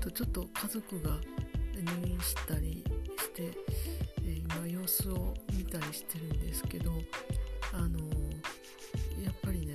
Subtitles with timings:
[0.00, 1.10] とちょっと家族が
[1.74, 2.82] 入院したり
[3.18, 3.42] して、
[4.24, 6.90] え今様子を見たりしてるんですけど
[7.72, 7.98] あの
[9.22, 9.74] やっぱりね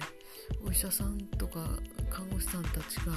[0.66, 1.70] お医者さんとか
[2.10, 3.14] 看護師さんたちが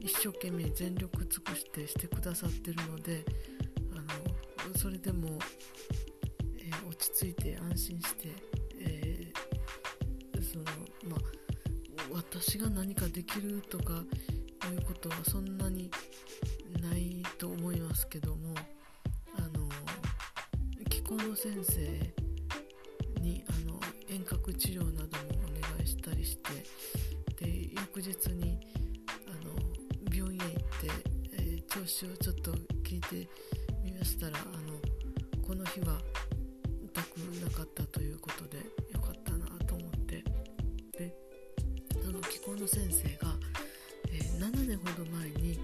[0.00, 3.24] 一生懸命全力尽くしてしてくださってるので
[3.92, 5.38] あのそれでも、
[6.58, 8.28] えー、落ち着いて安心して、
[8.80, 10.64] えー、その
[11.08, 11.20] まあ、
[12.12, 14.02] 私が何かできるとか
[14.64, 15.90] ということはそんなに
[16.80, 18.54] ないと思いますけども
[19.36, 19.68] あの
[20.88, 21.80] 気候の先生
[23.20, 23.78] にあの
[24.08, 28.58] 遠隔治療などもお願いしたりしてで翌日に
[29.28, 29.54] あの
[30.10, 30.88] 病院へ行って
[31.34, 33.28] え調子をちょっと聞いて
[33.84, 35.98] みましたらあのこの日は
[36.82, 38.58] 痛くなかったということで
[38.92, 40.24] よかったなと思って
[40.96, 41.14] で
[42.02, 43.23] その気候の先生が、
[45.04, 45.58] 7年ほど前に、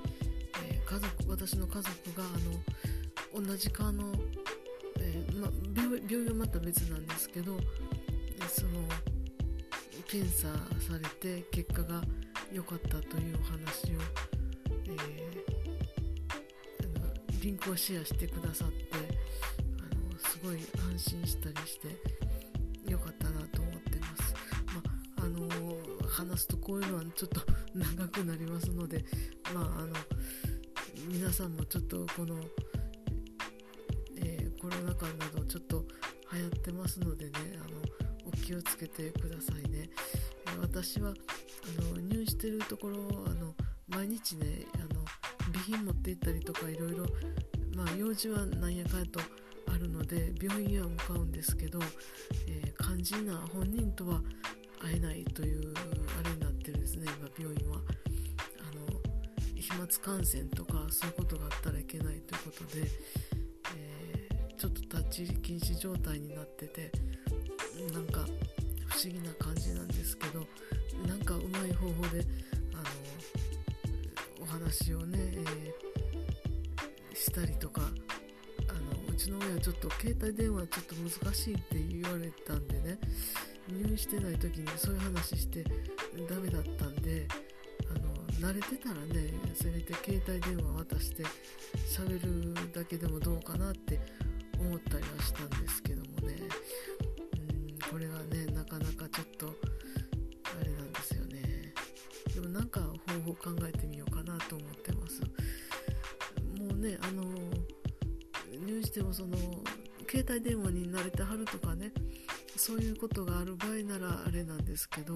[0.71, 4.13] えー、家族私の家族があの同じ科の、
[5.01, 7.57] えー、ま、病病院はまた別なんですけど
[8.49, 8.71] その
[10.07, 10.49] 検査
[10.81, 12.03] されて結果が
[12.53, 14.01] 良かったというお話を、
[14.87, 15.31] えー
[17.41, 18.77] リンクをシェアしてくださって
[19.79, 20.59] あのすごい
[20.93, 21.89] 安心したりして
[22.91, 23.70] よかったなと思ってます。
[26.11, 27.41] 話すとこういうのはちょっと
[27.75, 29.05] 長くなりますので、
[29.55, 29.95] まあ、あの
[31.09, 32.37] 皆さんもちょっとこの、
[34.17, 35.85] えー、コロナ禍などちょっと
[36.33, 37.81] 流行ってますのでねあの
[38.27, 39.91] お気をつけてくださいね。
[40.61, 43.55] 私はあの入院してるところあの
[43.89, 45.05] 毎日ねあの
[45.53, 47.07] 備品持って行ったりとかいろいろ
[47.97, 49.21] 用事はなんやかやと
[49.69, 51.79] あるので病院へは向かうんですけど、
[52.49, 54.21] えー、肝心な本人とは
[54.81, 55.75] 会えないという
[56.19, 57.77] あれになってるんですね今病院は。
[57.77, 58.87] あの
[59.55, 62.89] 飛沫感染とかそういうことがあったらいけないということで、
[63.77, 66.91] えー、ちょっと立ち入り禁止状態になってて
[67.93, 68.25] なんか
[68.89, 70.47] 不思議な感じなんですけど
[71.07, 72.25] なんかうまい方法で
[72.75, 72.85] あの
[74.43, 82.99] お話をね、えー、したりとかあのうちの親はちょっと携帯電話ちょっと難しいって言われたんでね
[83.71, 85.65] 入院してない時にそういう話して
[86.29, 87.27] ダメだったんで
[87.91, 87.99] あ
[88.45, 91.25] の慣れてたらねせめて携帯電話渡して
[91.89, 94.01] 喋るだけでもどうかなって
[94.59, 96.37] 思ったりはしたんですけどもね。
[97.35, 99.53] うんこれはねなかなかちょっと
[100.61, 101.75] あれなんですよね。
[102.35, 103.21] でもなんか方
[103.51, 105.21] 法考えてみようかなと思ってます。
[106.57, 107.25] もうねあの
[108.65, 109.37] 入院してもその
[110.09, 111.93] 携帯電話に慣れてはるとかね
[112.57, 115.15] そういうことがある場合ならあれなんですけど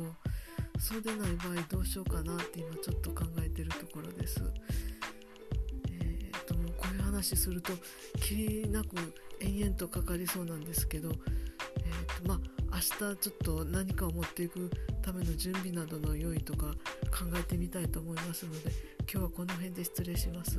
[0.78, 4.42] そうでない場合どうしようかなって今ちょっと考えてるところです。
[5.90, 7.72] えー、ともうこういう話すると
[8.20, 8.96] きりなく
[9.40, 14.70] 延々とかかりそうなんですけど、えーとまあ、明日ちょっと何かを持っていく
[15.00, 16.66] ための準備などの用意とか
[17.10, 18.70] 考えてみたいと思いますので
[19.10, 20.58] 今日はこの辺で失礼します。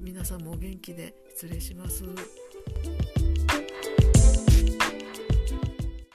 [0.00, 2.04] 皆さんもお元気で失礼します。